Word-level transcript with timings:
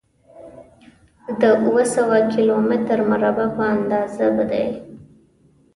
د 1.39 1.41
اووه 1.59 1.83
سوه 1.95 2.17
کيلو 2.33 2.55
متره 2.69 3.03
مربع 3.11 3.47
په 3.57 3.63
اندازه 3.75 4.27
دی. 4.51 4.67